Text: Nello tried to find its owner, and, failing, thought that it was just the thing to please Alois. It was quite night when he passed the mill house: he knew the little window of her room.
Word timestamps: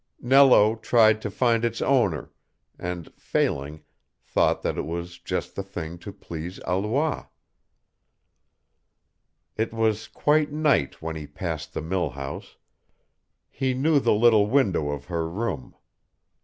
Nello 0.19 0.73
tried 0.77 1.21
to 1.21 1.29
find 1.29 1.63
its 1.63 1.79
owner, 1.79 2.31
and, 2.79 3.13
failing, 3.19 3.83
thought 4.23 4.63
that 4.63 4.75
it 4.75 4.87
was 4.87 5.19
just 5.19 5.53
the 5.55 5.61
thing 5.61 5.99
to 5.99 6.11
please 6.11 6.59
Alois. 6.61 7.27
It 9.57 9.71
was 9.71 10.07
quite 10.07 10.51
night 10.51 11.03
when 11.03 11.15
he 11.15 11.27
passed 11.27 11.73
the 11.75 11.83
mill 11.83 12.09
house: 12.09 12.55
he 13.51 13.75
knew 13.75 13.99
the 13.99 14.13
little 14.15 14.47
window 14.47 14.89
of 14.89 15.05
her 15.05 15.29
room. 15.29 15.75